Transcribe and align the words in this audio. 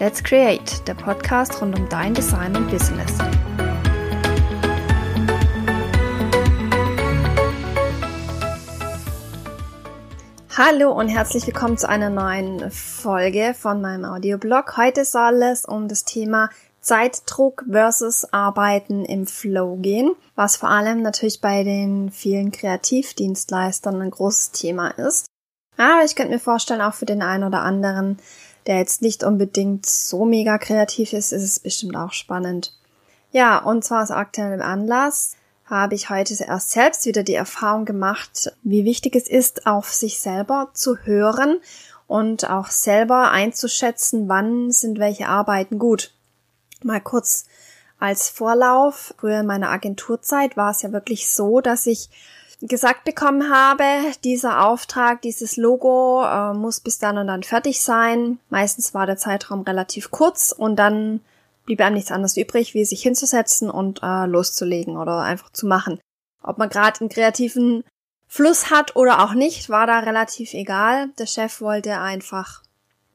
Let's 0.00 0.24
Create, 0.24 0.88
der 0.88 0.94
Podcast 0.94 1.60
rund 1.60 1.78
um 1.78 1.86
dein 1.90 2.14
Design 2.14 2.56
und 2.56 2.70
Business. 2.70 3.18
Hallo 10.56 10.90
und 10.92 11.08
herzlich 11.08 11.46
willkommen 11.46 11.76
zu 11.76 11.86
einer 11.86 12.08
neuen 12.08 12.70
Folge 12.70 13.54
von 13.54 13.82
meinem 13.82 14.06
Audioblog. 14.06 14.78
Heute 14.78 15.04
soll 15.04 15.42
es 15.42 15.66
um 15.66 15.86
das 15.86 16.04
Thema 16.04 16.48
Zeitdruck 16.80 17.66
versus 17.70 18.24
Arbeiten 18.32 19.04
im 19.04 19.26
Flow 19.26 19.76
gehen, 19.76 20.14
was 20.34 20.56
vor 20.56 20.70
allem 20.70 21.02
natürlich 21.02 21.42
bei 21.42 21.62
den 21.62 22.10
vielen 22.10 22.52
Kreativdienstleistern 22.52 24.00
ein 24.00 24.10
großes 24.10 24.52
Thema 24.52 24.88
ist. 24.92 25.26
Aber 25.76 26.04
ich 26.06 26.16
könnte 26.16 26.32
mir 26.32 26.40
vorstellen, 26.40 26.80
auch 26.80 26.94
für 26.94 27.04
den 27.06 27.20
einen 27.20 27.44
oder 27.44 27.60
anderen, 27.60 28.18
der 28.66 28.78
jetzt 28.78 29.02
nicht 29.02 29.24
unbedingt 29.24 29.86
so 29.86 30.24
mega 30.24 30.58
kreativ 30.58 31.12
ist, 31.12 31.32
ist 31.32 31.42
es 31.42 31.60
bestimmt 31.60 31.96
auch 31.96 32.12
spannend. 32.12 32.72
Ja, 33.32 33.58
und 33.58 33.84
zwar 33.84 34.02
aus 34.02 34.10
aktuellem 34.10 34.60
Anlass 34.60 35.36
habe 35.66 35.94
ich 35.94 36.10
heute 36.10 36.34
erst 36.42 36.70
selbst 36.70 37.06
wieder 37.06 37.22
die 37.22 37.34
Erfahrung 37.34 37.84
gemacht, 37.84 38.52
wie 38.62 38.84
wichtig 38.84 39.14
es 39.14 39.28
ist, 39.28 39.66
auf 39.66 39.92
sich 39.92 40.18
selber 40.18 40.70
zu 40.74 40.96
hören 40.98 41.60
und 42.08 42.50
auch 42.50 42.66
selber 42.66 43.30
einzuschätzen, 43.30 44.28
wann 44.28 44.72
sind 44.72 44.98
welche 44.98 45.28
Arbeiten 45.28 45.78
gut. 45.78 46.12
Mal 46.82 47.00
kurz 47.00 47.46
als 48.00 48.28
Vorlauf. 48.28 49.14
Früher 49.18 49.40
in 49.40 49.46
meiner 49.46 49.70
Agenturzeit 49.70 50.56
war 50.56 50.72
es 50.72 50.82
ja 50.82 50.90
wirklich 50.90 51.30
so, 51.30 51.60
dass 51.60 51.86
ich 51.86 52.08
gesagt 52.62 53.04
bekommen 53.04 53.50
habe, 53.50 53.84
dieser 54.24 54.66
Auftrag, 54.66 55.22
dieses 55.22 55.56
Logo 55.56 56.22
äh, 56.24 56.52
muss 56.52 56.80
bis 56.80 56.98
dann 56.98 57.18
und 57.18 57.26
dann 57.26 57.42
fertig 57.42 57.82
sein. 57.82 58.38
Meistens 58.50 58.92
war 58.92 59.06
der 59.06 59.16
Zeitraum 59.16 59.62
relativ 59.62 60.10
kurz 60.10 60.52
und 60.52 60.76
dann 60.76 61.20
blieb 61.64 61.80
einem 61.80 61.94
nichts 61.94 62.12
anderes 62.12 62.36
übrig, 62.36 62.74
wie 62.74 62.84
sich 62.84 63.02
hinzusetzen 63.02 63.70
und 63.70 64.00
äh, 64.02 64.26
loszulegen 64.26 64.96
oder 64.96 65.20
einfach 65.20 65.50
zu 65.52 65.66
machen. 65.66 66.00
Ob 66.42 66.58
man 66.58 66.68
gerade 66.68 67.00
einen 67.00 67.08
kreativen 67.08 67.84
Fluss 68.26 68.70
hat 68.70 68.94
oder 68.96 69.24
auch 69.24 69.34
nicht, 69.34 69.70
war 69.70 69.86
da 69.86 70.00
relativ 70.00 70.54
egal. 70.54 71.08
Der 71.18 71.26
Chef 71.26 71.60
wollte 71.60 71.98
einfach 71.98 72.62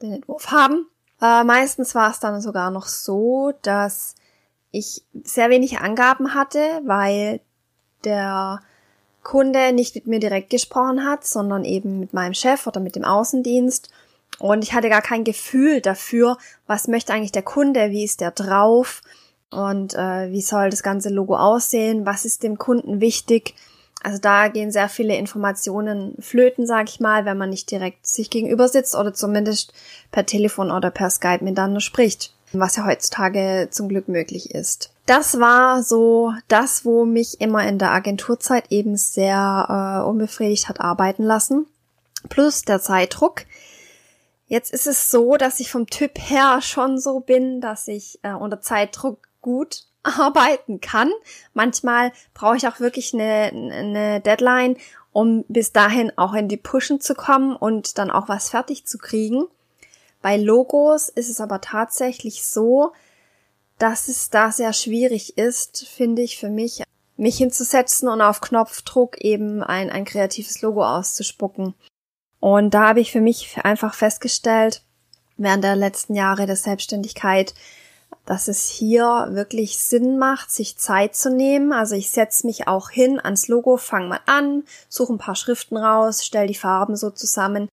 den 0.02 0.14
Entwurf 0.14 0.52
haben. 0.52 0.88
Äh, 1.22 1.44
meistens 1.44 1.96
war 1.96 2.12
es 2.12 2.20
dann 2.20 2.42
sogar 2.42 2.72
noch 2.72 2.88
so, 2.88 3.54
dass 3.62 4.16
ich 4.72 5.04
sehr 5.24 5.50
wenig 5.50 5.80
Angaben 5.80 6.34
hatte, 6.34 6.60
weil 6.84 7.42
der 8.04 8.62
Kunde 9.26 9.74
nicht 9.74 9.96
mit 9.96 10.06
mir 10.06 10.20
direkt 10.20 10.52
gesprochen 10.52 11.04
hat, 11.04 11.26
sondern 11.26 11.66
eben 11.66 12.00
mit 12.00 12.14
meinem 12.14 12.36
Chef 12.36 12.68
oder 12.68 12.80
mit 12.80 12.96
dem 12.96 13.04
Außendienst. 13.04 13.90
Und 14.38 14.64
ich 14.64 14.74
hatte 14.74 14.88
gar 14.88 15.02
kein 15.02 15.24
Gefühl 15.24 15.82
dafür, 15.82 16.38
was 16.68 16.88
möchte 16.88 17.12
eigentlich 17.12 17.32
der 17.32 17.42
Kunde, 17.42 17.90
wie 17.90 18.04
ist 18.04 18.22
der 18.22 18.32
drauf 18.32 19.02
und 19.50 19.96
äh, 19.96 20.32
wie 20.32 20.42
soll 20.42 20.70
das 20.70 20.84
ganze 20.84 21.10
Logo 21.10 21.36
aussehen, 21.36 22.06
was 22.06 22.24
ist 22.24 22.44
dem 22.44 22.60
Kunden 22.60 23.02
wichtig. 23.02 23.56
Also 24.04 24.20
da 24.20 24.48
gehen 24.48 24.72
sehr 24.72 24.90
viele 24.90 25.18
Informationen 25.18 26.16
flöten, 26.20 26.68
sag 26.68 26.90
ich 26.90 27.00
mal, 27.00 27.26
wenn 27.26 27.38
man 27.38 27.50
nicht 27.50 27.72
direkt 27.72 28.06
sich 28.06 28.30
gegenüber 28.30 28.68
sitzt 28.68 28.96
oder 28.96 29.14
zumindest 29.14 29.74
per 30.12 30.28
Telefon 30.28 30.70
oder 30.70 30.92
per 30.92 31.10
Skype 31.10 31.44
miteinander 31.44 31.82
spricht, 31.82 32.32
was 32.54 32.76
ja 32.76 32.86
heutzutage 32.86 33.70
zum 33.72 33.90
Glück 33.90 34.08
möglich 34.08 34.54
ist 34.54 34.95
das 35.06 35.40
war 35.40 35.84
so 35.84 36.34
das, 36.48 36.84
wo 36.84 37.06
mich 37.06 37.40
immer 37.40 37.68
in 37.68 37.78
der 37.78 37.92
Agenturzeit 37.92 38.72
eben 38.72 38.98
sehr 38.98 40.02
äh, 40.04 40.08
unbefriedigt 40.08 40.68
hat 40.68 40.82
arbeiten 40.82 41.24
lassen. 41.24 41.68
Plus 42.30 42.64
der 42.64 42.82
Zeitdruck. 42.82 43.44
Jetzt 44.48 44.74
ist 44.74 44.88
es 44.88 45.10
so, 45.10 45.38
dass 45.38 45.60
ich 45.60 45.72
vom 45.72 45.88
Typ 45.88 46.18
her 46.18 46.60
schon 46.62 47.00
so 47.00 47.20
bin, 47.20 47.62
dass 47.62 47.88
ich 47.88 48.20
äh, 48.24 48.34
unter 48.34 48.62
Zeitdruck 48.62 49.28
gut 49.42 49.86
arbeiten 50.04 50.82
kann. 50.82 51.12
Manchmal 51.54 52.12
brauche 52.34 52.58
ich 52.58 52.68
auch 52.68 52.80
wirklich 52.80 53.14
eine, 53.14 53.52
eine 53.74 54.22
Deadline, 54.22 54.78
um 55.12 55.46
bis 55.48 55.72
dahin 55.72 56.12
auch 56.18 56.34
in 56.34 56.48
die 56.48 56.58
Pushen 56.58 57.00
zu 57.00 57.16
kommen 57.16 57.56
und 57.56 57.98
dann 58.00 58.12
auch 58.12 58.28
was 58.28 58.50
fertig 58.50 58.86
zu 58.86 58.98
kriegen. 58.98 59.46
Bei 60.22 60.38
Logos 60.38 61.10
ist 61.10 61.30
es 61.30 61.40
aber 61.40 61.62
tatsächlich 61.62 62.44
so, 62.44 62.92
dass 63.78 64.08
es 64.08 64.30
da 64.30 64.52
sehr 64.52 64.74
schwierig 64.74 65.38
ist, 65.38 65.88
finde 65.88 66.22
ich 66.22 66.38
für 66.38 66.50
mich, 66.50 66.84
mich 67.18 67.38
hinzusetzen 67.38 68.08
und 68.08 68.22
auf 68.22 68.42
Knopfdruck 68.42 69.20
eben 69.22 69.64
ein, 69.64 69.90
ein 69.90 70.06
kreatives 70.06 70.62
Logo 70.62 70.86
auszuspucken. 70.86 71.74
Und 72.40 72.74
da 72.74 72.90
habe 72.90 73.00
ich 73.00 73.12
für 73.12 73.22
mich 73.22 73.58
einfach 73.64 73.94
festgestellt, 73.94 74.84
während 75.38 75.64
der 75.64 75.76
letzten 75.76 76.16
Jahre 76.16 76.46
der 76.46 76.56
Selbstständigkeit, 76.56 77.54
dass 78.26 78.48
es 78.48 78.70
hier 78.70 79.28
wirklich 79.32 79.78
Sinn 79.78 80.18
macht, 80.18 80.52
sich 80.52 80.78
Zeit 80.78 81.16
zu 81.16 81.30
nehmen. 81.30 81.74
Also 81.74 81.96
ich 81.96 82.12
setze 82.12 82.48
mich 82.48 82.68
auch 82.68 82.90
hin 82.90 83.20
ans 83.20 83.48
Logo, 83.48 83.78
fange 83.78 84.08
mal 84.08 84.20
an, 84.26 84.64
suche 84.90 85.14
ein 85.14 85.20
paar 85.20 85.36
Schriften 85.36 85.78
raus, 85.78 86.26
stelle 86.26 86.48
die 86.48 86.56
Farben 86.56 86.96
so 86.96 87.12
zusammen 87.12 87.68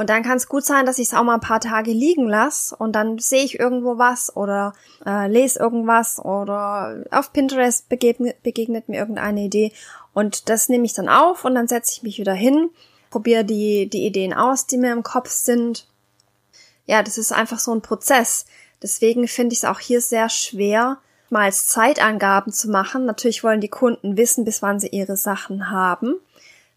und 0.00 0.08
dann 0.08 0.22
kann 0.22 0.38
es 0.38 0.48
gut 0.48 0.64
sein, 0.64 0.86
dass 0.86 0.98
ich 0.98 1.08
es 1.08 1.14
auch 1.14 1.24
mal 1.24 1.34
ein 1.34 1.40
paar 1.40 1.60
Tage 1.60 1.90
liegen 1.90 2.26
lasse 2.26 2.74
und 2.74 2.92
dann 2.92 3.18
sehe 3.18 3.44
ich 3.44 3.60
irgendwo 3.60 3.98
was 3.98 4.34
oder 4.34 4.72
äh, 5.04 5.28
lese 5.28 5.58
irgendwas 5.58 6.18
oder 6.18 7.04
auf 7.10 7.34
Pinterest 7.34 7.86
begegnet, 7.90 8.42
begegnet 8.42 8.88
mir 8.88 8.96
irgendeine 8.96 9.42
Idee 9.42 9.74
und 10.14 10.48
das 10.48 10.70
nehme 10.70 10.86
ich 10.86 10.94
dann 10.94 11.10
auf 11.10 11.44
und 11.44 11.54
dann 11.54 11.68
setze 11.68 11.92
ich 11.92 12.02
mich 12.02 12.18
wieder 12.18 12.32
hin, 12.32 12.70
probiere 13.10 13.44
die, 13.44 13.90
die 13.90 14.06
Ideen 14.06 14.32
aus, 14.32 14.66
die 14.66 14.78
mir 14.78 14.92
im 14.92 15.02
Kopf 15.02 15.28
sind. 15.28 15.86
Ja, 16.86 17.02
das 17.02 17.18
ist 17.18 17.30
einfach 17.30 17.58
so 17.58 17.74
ein 17.74 17.82
Prozess. 17.82 18.46
Deswegen 18.82 19.28
finde 19.28 19.52
ich 19.52 19.58
es 19.58 19.64
auch 19.66 19.80
hier 19.80 20.00
sehr 20.00 20.30
schwer, 20.30 20.96
mal 21.28 21.52
Zeitangaben 21.52 22.54
zu 22.54 22.70
machen. 22.70 23.04
Natürlich 23.04 23.44
wollen 23.44 23.60
die 23.60 23.68
Kunden 23.68 24.16
wissen, 24.16 24.46
bis 24.46 24.62
wann 24.62 24.80
sie 24.80 24.88
ihre 24.88 25.18
Sachen 25.18 25.68
haben. 25.68 26.14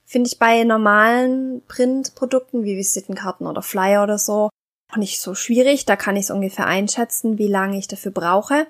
Finde 0.06 0.28
ich 0.28 0.40
bei 0.40 0.64
normalen 0.64 1.62
Printprodukten 1.68 2.64
wie 2.64 2.78
Visitenkarten 2.78 3.48
oder 3.48 3.62
Flyer 3.62 4.04
oder 4.04 4.18
so 4.18 4.50
auch 4.94 4.98
nicht 4.98 5.20
so 5.20 5.36
schwierig. 5.36 5.86
Da 5.86 5.96
kann 5.96 6.16
ich 6.16 6.26
es 6.26 6.32
ungefähr 6.32 6.68
einschätzen, 6.68 7.38
wie 7.38 7.48
lange 7.48 7.78
ich 7.78 7.88
dafür 7.88 8.12
brauche. 8.12 8.68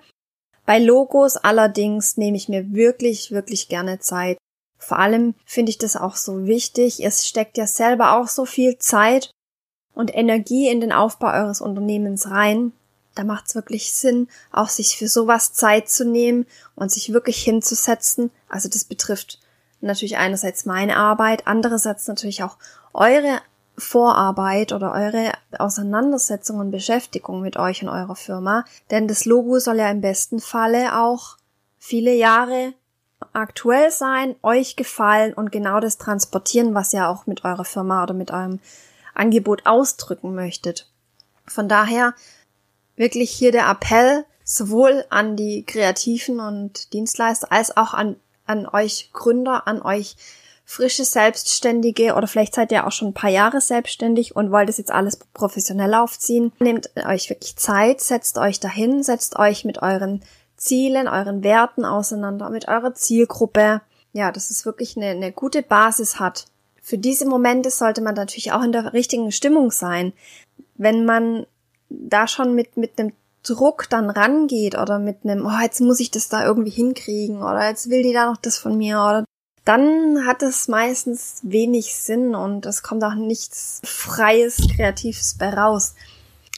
Bei 0.65 0.79
Logos 0.79 1.35
allerdings 1.37 2.17
nehme 2.17 2.37
ich 2.37 2.47
mir 2.47 2.73
wirklich, 2.73 3.31
wirklich 3.31 3.67
gerne 3.67 3.99
Zeit. 3.99 4.37
Vor 4.77 4.99
allem 4.99 5.35
finde 5.45 5.69
ich 5.69 5.77
das 5.77 5.95
auch 5.95 6.15
so 6.15 6.45
wichtig. 6.45 7.03
Es 7.03 7.27
steckt 7.27 7.57
ja 7.57 7.67
selber 7.67 8.17
auch 8.17 8.27
so 8.27 8.45
viel 8.45 8.77
Zeit 8.77 9.31
und 9.93 10.15
Energie 10.15 10.69
in 10.69 10.81
den 10.81 10.91
Aufbau 10.91 11.27
eures 11.27 11.61
Unternehmens 11.61 12.29
rein. 12.29 12.71
Da 13.15 13.23
macht 13.23 13.47
es 13.47 13.55
wirklich 13.55 13.93
Sinn, 13.93 14.27
auch 14.51 14.69
sich 14.69 14.97
für 14.97 15.07
sowas 15.07 15.53
Zeit 15.53 15.89
zu 15.89 16.05
nehmen 16.05 16.47
und 16.75 16.91
sich 16.91 17.13
wirklich 17.13 17.43
hinzusetzen. 17.43 18.31
Also 18.49 18.69
das 18.69 18.85
betrifft 18.85 19.39
natürlich 19.83 20.17
einerseits 20.17 20.65
meine 20.65 20.97
Arbeit, 20.97 21.47
andererseits 21.47 22.07
natürlich 22.07 22.43
auch 22.43 22.57
eure 22.93 23.39
Vorarbeit 23.77 24.71
oder 24.71 24.91
eure 24.93 25.31
Auseinandersetzung 25.57 26.59
und 26.59 26.71
Beschäftigung 26.71 27.41
mit 27.41 27.57
euch 27.57 27.81
und 27.81 27.89
eurer 27.89 28.15
Firma. 28.15 28.65
Denn 28.91 29.07
das 29.07 29.25
Logo 29.25 29.59
soll 29.59 29.77
ja 29.77 29.89
im 29.89 30.01
besten 30.01 30.39
Falle 30.39 30.99
auch 30.99 31.37
viele 31.79 32.13
Jahre 32.13 32.73
aktuell 33.33 33.89
sein, 33.89 34.35
euch 34.43 34.75
gefallen 34.75 35.33
und 35.33 35.51
genau 35.51 35.79
das 35.79 35.97
transportieren, 35.97 36.73
was 36.73 36.93
ihr 36.93 37.07
auch 37.07 37.25
mit 37.25 37.45
eurer 37.45 37.65
Firma 37.65 38.03
oder 38.03 38.13
mit 38.13 38.31
eurem 38.31 38.59
Angebot 39.15 39.65
ausdrücken 39.65 40.35
möchtet. 40.35 40.89
Von 41.47 41.67
daher 41.67 42.13
wirklich 42.95 43.31
hier 43.31 43.51
der 43.51 43.69
Appell 43.69 44.25
sowohl 44.43 45.05
an 45.09 45.35
die 45.35 45.63
Kreativen 45.65 46.39
und 46.39 46.93
Dienstleister 46.93 47.51
als 47.51 47.75
auch 47.75 47.93
an 47.93 48.17
an 48.45 48.67
euch 48.67 49.11
Gründer, 49.13 49.67
an 49.67 49.81
euch 49.81 50.15
frische 50.65 51.03
Selbstständige 51.03 52.15
oder 52.15 52.27
vielleicht 52.27 52.55
seid 52.55 52.71
ihr 52.71 52.87
auch 52.87 52.91
schon 52.91 53.09
ein 53.09 53.13
paar 53.13 53.29
Jahre 53.29 53.61
selbstständig 53.61 54.35
und 54.35 54.51
wollt 54.51 54.69
es 54.69 54.77
jetzt 54.77 54.91
alles 54.91 55.17
professionell 55.33 55.93
aufziehen. 55.93 56.53
Nehmt 56.59 56.89
euch 57.05 57.29
wirklich 57.29 57.55
Zeit, 57.57 58.01
setzt 58.01 58.37
euch 58.37 58.59
dahin, 58.59 59.03
setzt 59.03 59.37
euch 59.37 59.65
mit 59.65 59.81
euren 59.81 60.23
Zielen, 60.55 61.07
euren 61.07 61.43
Werten 61.43 61.83
auseinander, 61.83 62.49
mit 62.49 62.67
eurer 62.67 62.93
Zielgruppe. 62.93 63.81
Ja, 64.13 64.31
dass 64.31 64.51
es 64.51 64.65
wirklich 64.65 64.95
eine, 64.95 65.07
eine 65.07 65.31
gute 65.31 65.63
Basis 65.63 66.19
hat. 66.19 66.45
Für 66.81 66.97
diese 66.97 67.27
Momente 67.27 67.71
sollte 67.71 68.01
man 68.01 68.15
natürlich 68.15 68.51
auch 68.51 68.63
in 68.63 68.71
der 68.71 68.93
richtigen 68.93 69.31
Stimmung 69.31 69.71
sein. 69.71 70.13
Wenn 70.75 71.05
man 71.05 71.45
da 71.89 72.27
schon 72.27 72.55
mit, 72.55 72.77
mit 72.77 72.99
einem 72.99 73.13
Druck 73.43 73.89
dann 73.89 74.09
rangeht 74.09 74.77
oder 74.77 74.99
mit 74.99 75.23
einem, 75.23 75.45
oh, 75.45 75.61
jetzt 75.61 75.81
muss 75.81 75.99
ich 75.99 76.11
das 76.11 76.29
da 76.29 76.45
irgendwie 76.45 76.71
hinkriegen 76.71 77.37
oder 77.37 77.67
jetzt 77.67 77.89
will 77.89 78.03
die 78.03 78.13
da 78.13 78.25
noch 78.25 78.37
das 78.37 78.57
von 78.57 78.77
mir 78.77 78.97
oder 78.97 79.25
dann 79.65 80.25
hat 80.25 80.43
es 80.43 80.67
meistens 80.67 81.39
wenig 81.43 81.95
Sinn 81.95 82.35
und 82.35 82.65
es 82.65 82.83
kommt 82.83 83.03
auch 83.03 83.15
nichts 83.15 83.81
Freies, 83.85 84.57
Kreatives 84.75 85.35
bei 85.37 85.49
raus. 85.49 85.95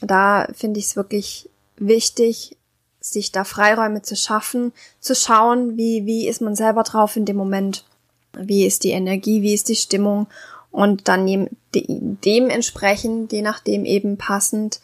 Da 0.02 0.48
finde 0.54 0.80
ich 0.80 0.88
es 0.88 0.96
wirklich 0.96 1.50
wichtig, 1.78 2.58
sich 3.00 3.32
da 3.32 3.44
Freiräume 3.44 4.02
zu 4.02 4.16
schaffen, 4.16 4.74
zu 5.00 5.14
schauen, 5.14 5.78
wie, 5.78 6.06
wie 6.06 6.28
ist 6.28 6.42
man 6.42 6.56
selber 6.56 6.84
drauf 6.84 7.16
in 7.16 7.26
dem 7.26 7.38
Moment, 7.38 7.86
wie 8.34 8.66
ist 8.66 8.84
die 8.84 8.90
Energie, 8.92 9.44
wie 9.44 9.54
ist 9.54 9.70
die 9.70 9.76
Stimmung? 9.76 10.28
Und 10.72 11.08
dann 11.08 11.48
dementsprechend, 11.74 13.32
je 13.32 13.44
nachdem 13.44 13.86
eben 13.86 14.18
passend, 14.18 14.82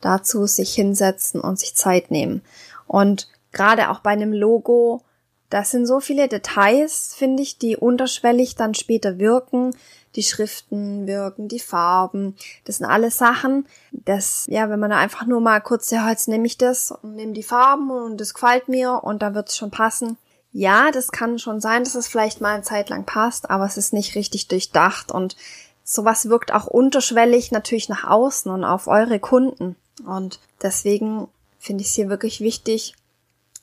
dazu 0.00 0.46
sich 0.46 0.74
hinsetzen 0.74 1.40
und 1.40 1.58
sich 1.58 1.74
Zeit 1.74 2.10
nehmen. 2.10 2.42
Und 2.86 3.28
gerade 3.52 3.90
auch 3.90 4.00
bei 4.00 4.10
einem 4.10 4.32
Logo, 4.32 5.02
das 5.50 5.70
sind 5.70 5.86
so 5.86 6.00
viele 6.00 6.28
Details, 6.28 7.14
finde 7.16 7.42
ich, 7.42 7.58
die 7.58 7.76
unterschwellig 7.76 8.56
dann 8.56 8.74
später 8.74 9.18
wirken. 9.18 9.74
Die 10.16 10.22
Schriften 10.22 11.06
wirken, 11.06 11.46
die 11.46 11.60
Farben. 11.60 12.36
Das 12.64 12.78
sind 12.78 12.86
alles 12.86 13.18
Sachen, 13.18 13.66
das, 13.92 14.46
ja, 14.48 14.70
wenn 14.70 14.80
man 14.80 14.90
da 14.90 14.96
einfach 14.96 15.26
nur 15.26 15.42
mal 15.42 15.60
kurz, 15.60 15.90
ja, 15.90 16.08
jetzt 16.08 16.26
nehme 16.26 16.46
ich 16.46 16.56
das 16.56 16.90
und 16.90 17.16
nehme 17.16 17.34
die 17.34 17.42
Farben 17.42 17.90
und 17.90 18.18
das 18.18 18.32
gefällt 18.32 18.68
mir 18.68 19.04
und 19.04 19.20
da 19.20 19.34
wird 19.34 19.50
es 19.50 19.58
schon 19.58 19.70
passen. 19.70 20.16
Ja, 20.52 20.90
das 20.90 21.12
kann 21.12 21.38
schon 21.38 21.60
sein, 21.60 21.84
dass 21.84 21.94
es 21.94 22.08
vielleicht 22.08 22.40
mal 22.40 22.54
eine 22.54 22.62
Zeit 22.62 22.88
lang 22.88 23.04
passt, 23.04 23.50
aber 23.50 23.66
es 23.66 23.76
ist 23.76 23.92
nicht 23.92 24.14
richtig 24.14 24.48
durchdacht 24.48 25.12
und 25.12 25.36
sowas 25.86 26.28
wirkt 26.28 26.52
auch 26.52 26.66
unterschwellig 26.66 27.52
natürlich 27.52 27.88
nach 27.88 28.04
außen 28.04 28.50
und 28.50 28.64
auf 28.64 28.88
eure 28.88 29.20
Kunden. 29.20 29.76
Und 30.04 30.40
deswegen 30.60 31.28
finde 31.58 31.82
ich 31.82 31.88
es 31.88 31.94
hier 31.94 32.10
wirklich 32.10 32.40
wichtig, 32.40 32.94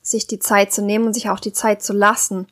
sich 0.01 0.25
die 0.25 0.39
Zeit 0.39 0.71
zu 0.71 0.81
nehmen 0.81 1.05
und 1.05 1.13
sich 1.13 1.29
auch 1.29 1.39
die 1.39 1.53
Zeit 1.53 1.83
zu 1.83 1.93
lassen, 1.93 2.47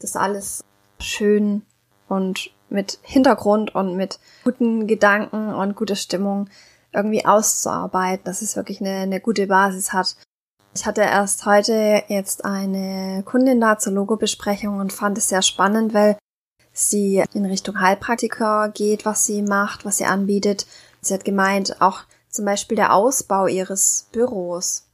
das 0.00 0.16
alles 0.16 0.64
schön 0.98 1.62
und 2.08 2.50
mit 2.70 2.98
Hintergrund 3.02 3.74
und 3.74 3.94
mit 3.94 4.18
guten 4.42 4.86
Gedanken 4.86 5.54
und 5.54 5.76
guter 5.76 5.96
Stimmung 5.96 6.48
irgendwie 6.92 7.24
auszuarbeiten, 7.24 8.24
dass 8.24 8.42
es 8.42 8.56
wirklich 8.56 8.80
eine, 8.80 9.00
eine 9.00 9.20
gute 9.20 9.46
Basis 9.46 9.92
hat. 9.92 10.16
Ich 10.74 10.86
hatte 10.86 11.02
erst 11.02 11.44
heute 11.46 12.04
jetzt 12.08 12.44
eine 12.44 13.22
Kundin 13.24 13.60
da 13.60 13.78
zur 13.78 13.92
Logobesprechung 13.92 14.78
und 14.78 14.92
fand 14.92 15.18
es 15.18 15.28
sehr 15.28 15.42
spannend, 15.42 15.92
weil 15.92 16.16
sie 16.72 17.24
in 17.34 17.44
Richtung 17.44 17.80
Heilpraktiker 17.80 18.70
geht, 18.70 19.04
was 19.04 19.26
sie 19.26 19.42
macht, 19.42 19.84
was 19.84 19.98
sie 19.98 20.04
anbietet. 20.06 20.66
Sie 21.00 21.14
hat 21.14 21.24
gemeint, 21.24 21.80
auch 21.80 22.02
zum 22.28 22.44
Beispiel 22.44 22.76
der 22.76 22.94
Ausbau 22.94 23.46
ihres 23.46 24.06
Büros. 24.12 24.84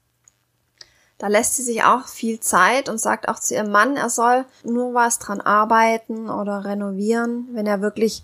Da 1.19 1.29
lässt 1.29 1.57
sie 1.57 1.63
sich 1.63 1.83
auch 1.83 2.07
viel 2.07 2.41
Zeit 2.41 2.89
und 2.89 2.99
sagt 2.99 3.29
auch 3.29 3.39
zu 3.39 3.55
ihrem 3.55 3.71
Mann, 3.71 3.97
er 3.97 4.11
soll 4.11 4.45
nur 4.65 4.93
was 4.93 5.19
dran 5.19 5.41
arbeiten 5.41 6.29
oder 6.29 6.65
renovieren, 6.65 7.49
wenn 7.53 7.67
er 7.67 7.81
wirklich 7.81 8.23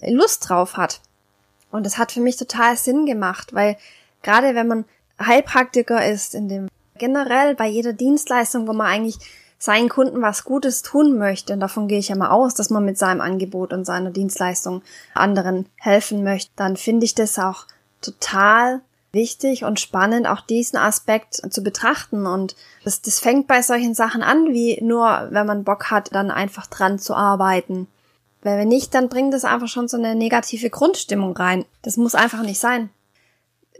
Lust 0.00 0.48
drauf 0.48 0.76
hat. 0.76 1.00
Und 1.70 1.86
das 1.86 1.98
hat 1.98 2.12
für 2.12 2.20
mich 2.20 2.36
total 2.36 2.76
Sinn 2.76 3.06
gemacht, 3.06 3.54
weil 3.54 3.76
gerade 4.22 4.54
wenn 4.54 4.66
man 4.66 4.84
Heilpraktiker 5.20 6.04
ist, 6.04 6.34
in 6.34 6.48
dem 6.48 6.68
generell 6.98 7.54
bei 7.54 7.66
jeder 7.66 7.92
Dienstleistung, 7.92 8.66
wo 8.66 8.72
man 8.72 8.86
eigentlich 8.86 9.18
seinen 9.62 9.88
Kunden 9.88 10.20
was 10.22 10.42
Gutes 10.42 10.82
tun 10.82 11.18
möchte, 11.18 11.52
und 11.52 11.60
davon 11.60 11.86
gehe 11.86 12.00
ich 12.00 12.08
ja 12.08 12.16
mal 12.16 12.30
aus, 12.30 12.54
dass 12.54 12.68
man 12.68 12.84
mit 12.84 12.98
seinem 12.98 13.20
Angebot 13.20 13.72
und 13.72 13.84
seiner 13.84 14.10
Dienstleistung 14.10 14.82
anderen 15.14 15.66
helfen 15.76 16.24
möchte, 16.24 16.50
dann 16.56 16.76
finde 16.76 17.04
ich 17.04 17.14
das 17.14 17.38
auch 17.38 17.66
total 18.00 18.80
wichtig 19.12 19.62
und 19.62 19.78
spannend, 19.78 20.26
auch 20.26 20.40
diesen 20.40 20.78
Aspekt 20.78 21.34
zu 21.48 21.62
betrachten. 21.62 22.26
Und 22.26 22.56
das, 22.82 23.02
das 23.02 23.20
fängt 23.20 23.46
bei 23.46 23.62
solchen 23.62 23.94
Sachen 23.94 24.24
an, 24.24 24.52
wie 24.52 24.82
nur, 24.82 25.28
wenn 25.30 25.46
man 25.46 25.62
Bock 25.62 25.92
hat, 25.92 26.12
dann 26.12 26.32
einfach 26.32 26.66
dran 26.66 26.98
zu 26.98 27.14
arbeiten. 27.14 27.86
Wenn 28.42 28.66
nicht, 28.66 28.92
dann 28.94 29.08
bringt 29.08 29.32
es 29.32 29.44
einfach 29.44 29.68
schon 29.68 29.86
so 29.86 29.96
eine 29.96 30.16
negative 30.16 30.70
Grundstimmung 30.70 31.36
rein. 31.36 31.66
Das 31.82 31.96
muss 31.96 32.16
einfach 32.16 32.42
nicht 32.42 32.58
sein. 32.58 32.90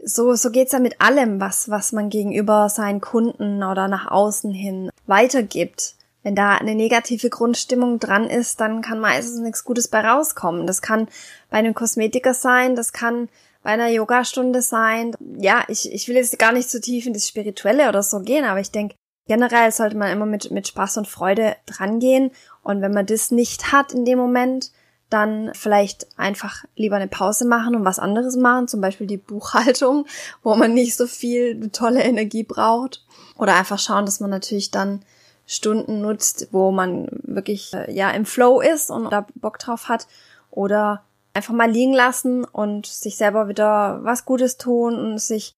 So, 0.05 0.35
so 0.35 0.51
geht's 0.51 0.73
ja 0.73 0.79
mit 0.79 0.99
allem, 1.01 1.39
was, 1.39 1.69
was 1.69 1.91
man 1.91 2.09
gegenüber 2.09 2.69
seinen 2.69 3.01
Kunden 3.01 3.63
oder 3.63 3.87
nach 3.87 4.11
außen 4.11 4.51
hin 4.51 4.89
weitergibt. 5.07 5.95
Wenn 6.23 6.35
da 6.35 6.55
eine 6.55 6.75
negative 6.75 7.29
Grundstimmung 7.29 7.99
dran 7.99 8.29
ist, 8.29 8.61
dann 8.61 8.81
kann 8.81 8.99
meistens 8.99 9.39
nichts 9.39 9.65
Gutes 9.65 9.89
bei 9.89 9.99
rauskommen. 9.99 10.65
Das 10.65 10.81
kann 10.81 11.07
bei 11.49 11.57
einem 11.57 11.73
Kosmetiker 11.73 12.33
sein, 12.33 12.75
das 12.75 12.93
kann 12.93 13.29
bei 13.61 13.71
einer 13.71 13.89
Yogastunde 13.89 14.61
sein. 14.61 15.15
Ja, 15.37 15.63
ich, 15.67 15.91
ich 15.91 16.07
will 16.07 16.15
jetzt 16.15 16.37
gar 16.39 16.53
nicht 16.53 16.69
zu 16.69 16.77
so 16.77 16.81
tief 16.81 17.05
in 17.05 17.13
das 17.13 17.27
Spirituelle 17.27 17.89
oder 17.89 18.03
so 18.03 18.19
gehen, 18.19 18.45
aber 18.45 18.59
ich 18.59 18.71
denke, 18.71 18.95
generell 19.27 19.71
sollte 19.71 19.97
man 19.97 20.11
immer 20.11 20.25
mit, 20.25 20.51
mit 20.51 20.67
Spaß 20.67 20.97
und 20.97 21.07
Freude 21.07 21.55
drangehen. 21.65 22.31
Und 22.61 22.81
wenn 22.81 22.93
man 22.93 23.05
das 23.05 23.31
nicht 23.31 23.71
hat 23.71 23.93
in 23.93 24.05
dem 24.05 24.17
Moment, 24.17 24.71
dann 25.09 25.51
vielleicht 25.53 26.07
einfach 26.17 26.65
lieber 26.75 26.95
eine 26.95 27.07
Pause 27.07 27.45
machen 27.45 27.75
und 27.75 27.85
was 27.85 27.99
anderes 27.99 28.35
machen, 28.35 28.67
zum 28.67 28.81
Beispiel 28.81 29.07
die 29.07 29.17
Buchhaltung, 29.17 30.05
wo 30.41 30.55
man 30.55 30.73
nicht 30.73 30.95
so 30.95 31.05
viel 31.07 31.69
tolle 31.69 32.03
Energie 32.03 32.43
braucht. 32.43 33.05
Oder 33.37 33.55
einfach 33.55 33.79
schauen, 33.79 34.05
dass 34.05 34.19
man 34.19 34.29
natürlich 34.29 34.71
dann 34.71 35.03
Stunden 35.45 36.01
nutzt, 36.01 36.47
wo 36.51 36.71
man 36.71 37.07
wirklich 37.23 37.73
äh, 37.73 37.91
ja 37.91 38.09
im 38.11 38.25
Flow 38.25 38.61
ist 38.61 38.89
und 38.89 39.11
da 39.11 39.27
Bock 39.35 39.59
drauf 39.59 39.89
hat. 39.89 40.07
Oder 40.49 41.03
einfach 41.33 41.53
mal 41.53 41.69
liegen 41.69 41.93
lassen 41.93 42.45
und 42.45 42.85
sich 42.85 43.17
selber 43.17 43.47
wieder 43.47 43.99
was 44.03 44.25
Gutes 44.25 44.57
tun 44.57 44.95
und 44.97 45.19
sich 45.19 45.53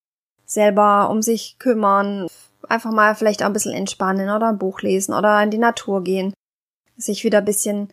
selber 0.45 1.09
um 1.09 1.21
sich 1.21 1.57
kümmern. 1.59 2.27
Einfach 2.67 2.91
mal 2.91 3.15
vielleicht 3.15 3.43
auch 3.43 3.47
ein 3.47 3.53
bisschen 3.53 3.73
entspannen 3.73 4.29
oder 4.29 4.49
ein 4.49 4.57
Buch 4.57 4.81
lesen 4.81 5.13
oder 5.13 5.41
in 5.43 5.51
die 5.51 5.57
Natur 5.57 6.03
gehen. 6.03 6.33
Sich 6.97 7.23
wieder 7.23 7.39
ein 7.39 7.45
bisschen 7.45 7.89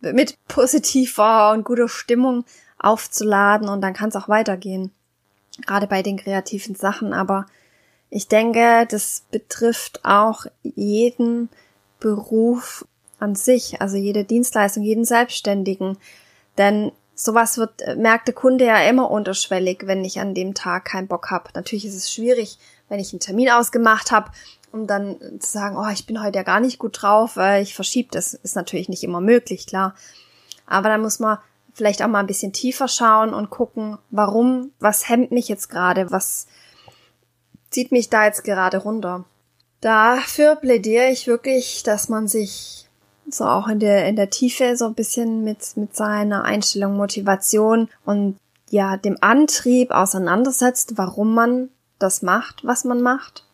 mit 0.00 0.36
positiver 0.48 1.52
und 1.52 1.64
guter 1.64 1.88
Stimmung 1.88 2.44
aufzuladen 2.78 3.68
und 3.68 3.80
dann 3.80 3.94
kann 3.94 4.10
es 4.10 4.16
auch 4.16 4.28
weitergehen. 4.28 4.92
Gerade 5.66 5.86
bei 5.86 6.02
den 6.02 6.18
kreativen 6.18 6.74
Sachen, 6.74 7.12
aber 7.12 7.46
ich 8.10 8.28
denke, 8.28 8.86
das 8.88 9.24
betrifft 9.30 10.04
auch 10.04 10.46
jeden 10.62 11.48
Beruf 11.98 12.86
an 13.18 13.34
sich, 13.34 13.80
also 13.80 13.96
jede 13.96 14.24
Dienstleistung, 14.24 14.82
jeden 14.82 15.04
Selbstständigen. 15.04 15.96
Denn 16.58 16.92
sowas 17.14 17.58
wird, 17.58 17.82
äh, 17.82 17.96
merkt 17.96 18.28
der 18.28 18.34
Kunde 18.34 18.66
ja 18.66 18.80
immer 18.88 19.10
unterschwellig, 19.10 19.86
wenn 19.86 20.04
ich 20.04 20.20
an 20.20 20.34
dem 20.34 20.54
Tag 20.54 20.84
keinen 20.84 21.08
Bock 21.08 21.30
habe. 21.30 21.50
Natürlich 21.54 21.86
ist 21.86 21.96
es 21.96 22.12
schwierig, 22.12 22.58
wenn 22.88 23.00
ich 23.00 23.12
einen 23.12 23.20
Termin 23.20 23.50
ausgemacht 23.50 24.10
habe, 24.12 24.30
um 24.72 24.86
dann 24.86 25.16
zu 25.40 25.50
sagen, 25.50 25.76
oh, 25.76 25.88
ich 25.92 26.06
bin 26.06 26.22
heute 26.22 26.38
ja 26.38 26.42
gar 26.42 26.60
nicht 26.60 26.78
gut 26.78 27.02
drauf, 27.02 27.36
weil 27.36 27.62
ich 27.62 27.74
verschiebe 27.74 28.08
das, 28.12 28.34
ist 28.34 28.56
natürlich 28.56 28.88
nicht 28.88 29.04
immer 29.04 29.20
möglich, 29.20 29.66
klar. 29.66 29.94
Aber 30.66 30.88
dann 30.88 31.00
muss 31.00 31.18
man 31.18 31.38
vielleicht 31.72 32.02
auch 32.02 32.08
mal 32.08 32.20
ein 32.20 32.26
bisschen 32.26 32.52
tiefer 32.52 32.88
schauen 32.88 33.34
und 33.34 33.50
gucken, 33.50 33.98
warum, 34.10 34.72
was 34.80 35.08
hemmt 35.08 35.30
mich 35.30 35.48
jetzt 35.48 35.68
gerade, 35.68 36.10
was 36.10 36.46
zieht 37.70 37.92
mich 37.92 38.08
da 38.08 38.24
jetzt 38.24 38.44
gerade 38.44 38.78
runter. 38.78 39.24
Dafür 39.80 40.56
plädiere 40.56 41.10
ich 41.10 41.26
wirklich, 41.26 41.82
dass 41.82 42.08
man 42.08 42.28
sich 42.28 42.88
so 43.28 43.44
auch 43.44 43.68
in 43.68 43.80
der, 43.80 44.06
in 44.08 44.16
der 44.16 44.30
Tiefe 44.30 44.76
so 44.76 44.86
ein 44.86 44.94
bisschen 44.94 45.44
mit, 45.44 45.76
mit 45.76 45.94
seiner 45.94 46.44
Einstellung, 46.44 46.96
Motivation 46.96 47.88
und 48.04 48.38
ja, 48.70 48.96
dem 48.96 49.16
Antrieb 49.20 49.90
auseinandersetzt, 49.90 50.96
warum 50.96 51.34
man 51.34 51.68
das 51.98 52.22
macht, 52.22 52.64
was 52.64 52.84
man 52.84 53.02
macht. 53.02 53.44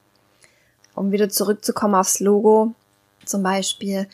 Um 0.94 1.10
wieder 1.10 1.28
zurückzukommen 1.28 1.94
aufs 1.94 2.20
Logo, 2.20 2.74
zum 3.24 3.42
Beispiel 3.42 4.08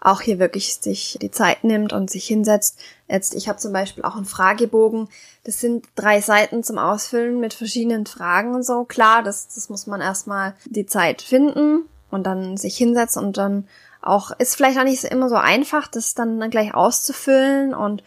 auch 0.00 0.20
hier 0.20 0.38
wirklich 0.38 0.74
sich 0.74 1.18
die 1.22 1.30
Zeit 1.30 1.62
nimmt 1.62 1.92
und 1.92 2.10
sich 2.10 2.26
hinsetzt. 2.26 2.78
Jetzt, 3.08 3.34
ich 3.34 3.48
habe 3.48 3.58
zum 3.58 3.72
Beispiel 3.72 4.02
auch 4.04 4.16
einen 4.16 4.24
Fragebogen. 4.24 5.08
Das 5.44 5.60
sind 5.60 5.86
drei 5.94 6.20
Seiten 6.20 6.64
zum 6.64 6.78
Ausfüllen 6.78 7.38
mit 7.38 7.54
verschiedenen 7.54 8.06
Fragen 8.06 8.54
und 8.54 8.64
so. 8.64 8.84
Klar, 8.84 9.22
das, 9.22 9.48
das 9.54 9.68
muss 9.68 9.86
man 9.86 10.00
erstmal 10.00 10.54
die 10.64 10.86
Zeit 10.86 11.22
finden 11.22 11.88
und 12.10 12.24
dann 12.24 12.56
sich 12.56 12.76
hinsetzen 12.76 13.24
und 13.24 13.36
dann 13.36 13.68
auch, 14.00 14.32
ist 14.38 14.56
vielleicht 14.56 14.78
auch 14.78 14.84
nicht 14.84 15.04
immer 15.04 15.28
so 15.28 15.36
einfach, 15.36 15.86
das 15.86 16.14
dann 16.14 16.50
gleich 16.50 16.74
auszufüllen 16.74 17.72
und 17.72 18.02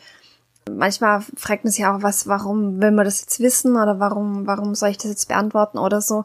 manchmal 0.69 1.22
fragt 1.36 1.63
man 1.63 1.72
sich 1.72 1.86
auch, 1.86 2.01
was, 2.01 2.27
warum 2.27 2.81
will 2.81 2.91
man 2.91 3.05
das 3.05 3.22
jetzt 3.22 3.39
wissen 3.39 3.75
oder 3.75 4.00
warum, 4.00 4.48
warum 4.48 4.75
soll 4.75 4.89
ich 4.89 4.98
das 4.98 5.12
jetzt 5.12 5.27
beantworten 5.27 5.77
oder 5.77 6.01
so. 6.01 6.24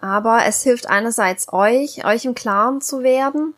Aber 0.00 0.44
es 0.46 0.62
hilft 0.62 0.88
einerseits 0.88 1.52
euch, 1.52 2.04
euch 2.04 2.24
im 2.24 2.34
Klaren 2.34 2.80
zu 2.80 3.02
werden. 3.02 3.54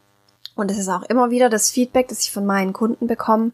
Und 0.54 0.70
es 0.70 0.78
ist 0.78 0.88
auch 0.88 1.02
immer 1.02 1.30
wieder 1.30 1.49
das 1.49 1.70
Feedback, 1.70 2.09
das 2.09 2.23
ich 2.23 2.32
von 2.32 2.47
meinen 2.47 2.73
Kunden 2.73 3.06
bekomme, 3.06 3.52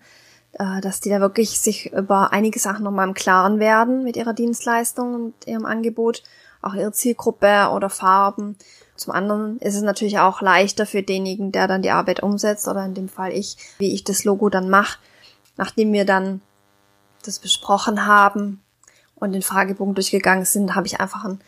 äh, 0.52 0.80
dass 0.80 1.00
die 1.00 1.10
da 1.10 1.20
wirklich 1.20 1.58
sich 1.60 1.92
über 1.92 2.32
einige 2.32 2.58
Sachen 2.58 2.84
nochmal 2.84 3.08
im 3.08 3.14
Klaren 3.14 3.58
werden 3.58 4.04
mit 4.04 4.16
ihrer 4.16 4.32
Dienstleistung 4.32 5.14
und 5.14 5.34
ihrem 5.46 5.66
Angebot, 5.66 6.22
auch 6.62 6.74
ihre 6.74 6.92
Zielgruppe 6.92 7.70
oder 7.72 7.90
Farben. 7.90 8.56
Zum 8.96 9.12
anderen 9.12 9.58
ist 9.58 9.74
es 9.74 9.82
natürlich 9.82 10.18
auch 10.18 10.40
leichter 10.40 10.86
für 10.86 11.02
denjenigen, 11.02 11.52
der 11.52 11.68
dann 11.68 11.82
die 11.82 11.90
Arbeit 11.90 12.22
umsetzt 12.22 12.66
oder 12.66 12.84
in 12.84 12.94
dem 12.94 13.08
Fall 13.08 13.32
ich, 13.32 13.56
wie 13.78 13.92
ich 13.92 14.04
das 14.04 14.24
Logo 14.24 14.48
dann 14.48 14.70
mache, 14.70 14.98
nachdem 15.56 15.92
wir 15.92 16.04
dann 16.04 16.40
das 17.24 17.38
besprochen 17.38 18.06
haben 18.06 18.62
und 19.14 19.32
den 19.32 19.42
Fragebogen 19.42 19.94
durchgegangen 19.94 20.44
sind, 20.44 20.74
habe 20.74 20.86
ich 20.86 21.00
einfach 21.00 21.24
ein 21.24 21.40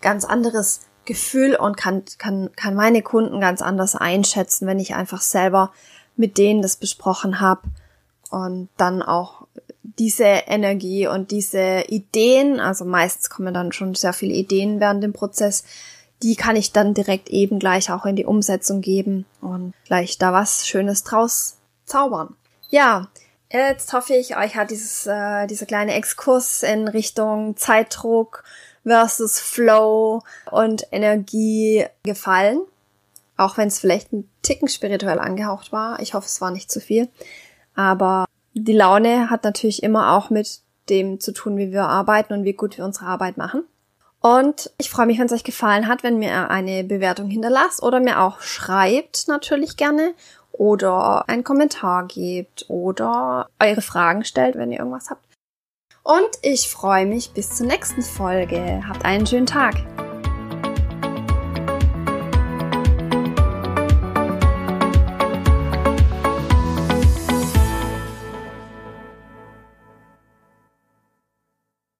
ganz 0.00 0.24
anderes 0.24 0.80
Gefühl 1.04 1.54
und 1.54 1.76
kann, 1.76 2.04
kann, 2.18 2.50
kann 2.56 2.74
meine 2.74 3.02
Kunden 3.02 3.40
ganz 3.40 3.62
anders 3.62 3.94
einschätzen, 3.94 4.66
wenn 4.66 4.78
ich 4.78 4.94
einfach 4.94 5.20
selber 5.20 5.72
mit 6.16 6.38
denen 6.38 6.62
das 6.62 6.76
besprochen 6.76 7.40
habe 7.40 7.62
und 8.30 8.68
dann 8.76 9.02
auch 9.02 9.46
diese 9.82 10.24
Energie 10.24 11.06
und 11.06 11.30
diese 11.30 11.84
Ideen, 11.88 12.60
also 12.60 12.84
meistens 12.84 13.30
kommen 13.30 13.54
dann 13.54 13.72
schon 13.72 13.94
sehr 13.94 14.12
viele 14.12 14.34
Ideen 14.34 14.80
während 14.80 15.02
dem 15.02 15.12
Prozess, 15.12 15.64
die 16.22 16.34
kann 16.34 16.56
ich 16.56 16.72
dann 16.72 16.94
direkt 16.94 17.28
eben 17.28 17.58
gleich 17.58 17.90
auch 17.90 18.06
in 18.06 18.16
die 18.16 18.24
Umsetzung 18.24 18.80
geben 18.80 19.26
und 19.40 19.74
gleich 19.84 20.18
da 20.18 20.32
was 20.32 20.66
Schönes 20.66 21.04
draus 21.04 21.58
zaubern. 21.84 22.34
Ja, 22.68 23.08
jetzt 23.50 23.92
hoffe 23.92 24.14
ich, 24.14 24.36
euch 24.36 24.56
hat 24.56 24.70
dieses, 24.70 25.06
äh, 25.06 25.46
dieser 25.46 25.66
kleine 25.66 25.94
Exkurs 25.94 26.62
in 26.62 26.88
Richtung 26.88 27.56
Zeitdruck 27.56 28.44
versus 28.84 29.40
Flow 29.40 30.22
und 30.50 30.86
Energie 30.92 31.84
gefallen. 32.04 32.60
Auch 33.36 33.58
wenn 33.58 33.68
es 33.68 33.80
vielleicht 33.80 34.12
ein 34.12 34.28
Ticken 34.42 34.68
spirituell 34.68 35.18
angehaucht 35.18 35.72
war. 35.72 36.00
Ich 36.00 36.14
hoffe, 36.14 36.26
es 36.26 36.40
war 36.40 36.50
nicht 36.50 36.70
zu 36.70 36.80
viel. 36.80 37.08
Aber 37.74 38.24
die 38.54 38.72
Laune 38.72 39.28
hat 39.28 39.44
natürlich 39.44 39.82
immer 39.82 40.16
auch 40.16 40.30
mit 40.30 40.60
dem 40.88 41.20
zu 41.20 41.32
tun, 41.32 41.58
wie 41.58 41.72
wir 41.72 41.84
arbeiten 41.84 42.32
und 42.32 42.44
wie 42.44 42.54
gut 42.54 42.78
wir 42.78 42.84
unsere 42.84 43.06
Arbeit 43.06 43.36
machen. 43.36 43.64
Und 44.20 44.70
ich 44.78 44.90
freue 44.90 45.06
mich, 45.06 45.18
wenn 45.18 45.26
es 45.26 45.32
euch 45.32 45.44
gefallen 45.44 45.86
hat, 45.86 46.02
wenn 46.02 46.18
mir 46.18 46.50
eine 46.50 46.82
Bewertung 46.82 47.28
hinterlasst 47.28 47.82
oder 47.82 48.00
mir 48.00 48.20
auch 48.20 48.40
schreibt 48.40 49.28
natürlich 49.28 49.76
gerne 49.76 50.14
oder 50.58 51.28
einen 51.28 51.44
Kommentar 51.44 52.06
gebt 52.06 52.66
oder 52.68 53.48
eure 53.58 53.82
Fragen 53.82 54.24
stellt, 54.24 54.56
wenn 54.56 54.72
ihr 54.72 54.78
irgendwas 54.78 55.10
habt. 55.10 55.24
Und 56.02 56.30
ich 56.42 56.68
freue 56.68 57.04
mich 57.04 57.32
bis 57.32 57.56
zur 57.56 57.66
nächsten 57.66 58.02
Folge. 58.02 58.82
Habt 58.88 59.04
einen 59.04 59.26
schönen 59.26 59.46
Tag. 59.46 59.74